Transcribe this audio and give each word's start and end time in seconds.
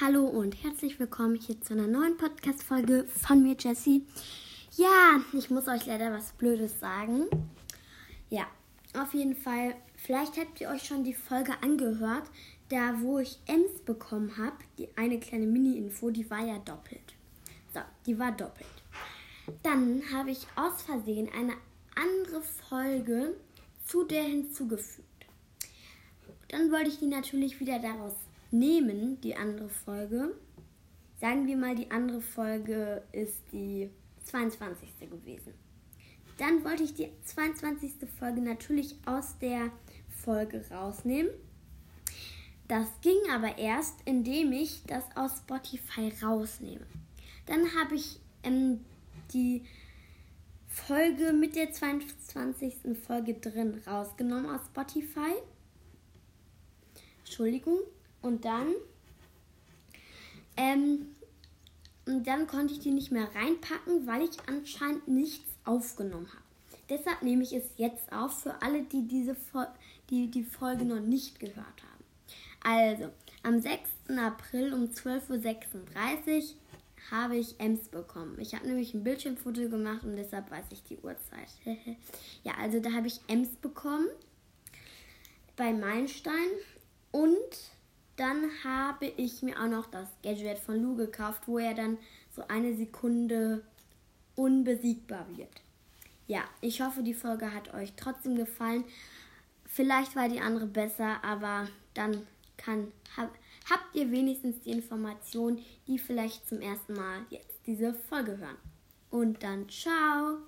Hallo 0.00 0.26
und 0.26 0.60
herzlich 0.64 0.98
willkommen 0.98 1.36
hier 1.36 1.60
zu 1.60 1.72
einer 1.72 1.86
neuen 1.86 2.16
Podcast-Folge 2.16 3.04
von 3.04 3.44
mir, 3.44 3.54
Jessie. 3.56 4.04
Ja, 4.76 5.20
ich 5.32 5.50
muss 5.50 5.68
euch 5.68 5.86
leider 5.86 6.12
was 6.12 6.32
Blödes 6.32 6.80
sagen. 6.80 7.26
Ja, 8.28 8.44
auf 8.98 9.14
jeden 9.14 9.36
Fall, 9.36 9.76
vielleicht 9.94 10.36
habt 10.36 10.60
ihr 10.60 10.68
euch 10.70 10.82
schon 10.82 11.04
die 11.04 11.14
Folge 11.14 11.52
angehört, 11.62 12.24
da 12.70 13.00
wo 13.02 13.20
ich 13.20 13.38
Ems 13.46 13.82
bekommen 13.84 14.36
habe. 14.36 14.56
Die 14.78 14.88
eine 14.96 15.20
kleine 15.20 15.46
Mini-Info, 15.46 16.10
die 16.10 16.28
war 16.28 16.44
ja 16.44 16.58
doppelt. 16.58 17.14
So, 17.72 17.80
die 18.04 18.18
war 18.18 18.32
doppelt. 18.32 18.66
Dann 19.62 20.02
habe 20.12 20.32
ich 20.32 20.44
aus 20.56 20.82
Versehen 20.82 21.28
eine 21.38 21.54
andere 21.94 22.42
Folge 22.42 23.36
zu 23.86 24.02
der 24.02 24.24
hinzugefügt. 24.24 25.06
Dann 26.48 26.72
wollte 26.72 26.88
ich 26.88 26.98
die 26.98 27.06
natürlich 27.06 27.60
wieder 27.60 27.78
daraus 27.78 28.14
nehmen, 28.54 29.20
die 29.20 29.36
andere 29.36 29.68
Folge. 29.68 30.34
Sagen 31.20 31.46
wir 31.46 31.56
mal, 31.56 31.74
die 31.74 31.90
andere 31.90 32.20
Folge 32.20 33.02
ist 33.12 33.42
die 33.52 33.90
22. 34.24 34.88
gewesen. 35.10 35.52
Dann 36.38 36.64
wollte 36.64 36.82
ich 36.82 36.94
die 36.94 37.08
22. 37.24 37.92
Folge 38.18 38.40
natürlich 38.40 38.96
aus 39.06 39.38
der 39.38 39.70
Folge 40.24 40.64
rausnehmen. 40.70 41.30
Das 42.66 42.88
ging 43.02 43.18
aber 43.30 43.58
erst, 43.58 43.96
indem 44.04 44.52
ich 44.52 44.82
das 44.86 45.04
aus 45.16 45.38
Spotify 45.38 46.12
rausnehme. 46.22 46.86
Dann 47.46 47.74
habe 47.74 47.94
ich 47.94 48.20
ähm, 48.42 48.80
die 49.32 49.64
Folge 50.66 51.32
mit 51.32 51.56
der 51.56 51.72
22. 51.72 52.74
Folge 53.06 53.34
drin 53.34 53.82
rausgenommen 53.86 54.46
aus 54.46 54.66
Spotify. 54.66 55.34
Entschuldigung. 57.18 57.80
Und 58.24 58.46
dann, 58.46 58.68
ähm, 60.56 61.14
und 62.06 62.26
dann 62.26 62.46
konnte 62.46 62.72
ich 62.72 62.80
die 62.80 62.90
nicht 62.90 63.12
mehr 63.12 63.28
reinpacken, 63.34 64.06
weil 64.06 64.22
ich 64.22 64.48
anscheinend 64.48 65.06
nichts 65.08 65.44
aufgenommen 65.66 66.28
habe. 66.28 66.42
Deshalb 66.88 67.22
nehme 67.22 67.42
ich 67.42 67.52
es 67.52 67.64
jetzt 67.76 68.10
auf 68.12 68.40
für 68.40 68.62
alle, 68.62 68.82
die 68.84 69.06
diese 69.06 69.34
Fol 69.34 69.66
die, 70.08 70.30
die 70.30 70.42
Folge 70.42 70.86
noch 70.86 71.00
nicht 71.00 71.38
gehört 71.38 71.56
haben. 71.58 72.04
Also, 72.62 73.10
am 73.42 73.60
6. 73.60 73.90
April 74.16 74.72
um 74.72 74.84
12.36 74.84 76.38
Uhr 76.38 76.42
habe 77.10 77.36
ich 77.36 77.60
Ems 77.60 77.88
bekommen. 77.88 78.38
Ich 78.40 78.54
habe 78.54 78.66
nämlich 78.66 78.94
ein 78.94 79.04
Bildschirmfoto 79.04 79.68
gemacht 79.68 80.02
und 80.04 80.16
deshalb 80.16 80.50
weiß 80.50 80.64
ich 80.70 80.82
die 80.84 80.96
Uhrzeit. 80.96 81.48
ja, 82.42 82.52
also 82.58 82.80
da 82.80 82.92
habe 82.92 83.06
ich 83.06 83.20
Ems 83.28 83.50
bekommen 83.56 84.08
bei 85.56 85.74
Meilenstein 85.74 86.48
und 87.12 87.73
dann 88.16 88.50
habe 88.62 89.06
ich 89.16 89.42
mir 89.42 89.60
auch 89.60 89.68
noch 89.68 89.86
das 89.86 90.08
Gadget 90.22 90.58
von 90.58 90.80
Lou 90.80 90.94
gekauft, 90.94 91.42
wo 91.46 91.58
er 91.58 91.74
dann 91.74 91.98
so 92.30 92.46
eine 92.48 92.76
Sekunde 92.76 93.62
unbesiegbar 94.36 95.26
wird. 95.36 95.62
Ja, 96.26 96.44
ich 96.60 96.80
hoffe, 96.80 97.02
die 97.02 97.14
Folge 97.14 97.52
hat 97.52 97.74
euch 97.74 97.92
trotzdem 97.96 98.36
gefallen. 98.36 98.84
Vielleicht 99.66 100.16
war 100.16 100.28
die 100.28 100.40
andere 100.40 100.66
besser, 100.66 101.22
aber 101.22 101.68
dann 101.94 102.26
kann, 102.56 102.92
hab, 103.16 103.30
habt 103.68 103.94
ihr 103.94 104.10
wenigstens 104.10 104.60
die 104.60 104.70
Information, 104.70 105.60
die 105.86 105.98
vielleicht 105.98 106.48
zum 106.48 106.60
ersten 106.60 106.94
Mal 106.94 107.20
jetzt 107.30 107.60
diese 107.66 107.94
Folge 107.94 108.38
hören. 108.38 108.56
Und 109.10 109.42
dann 109.42 109.68
ciao! 109.68 110.38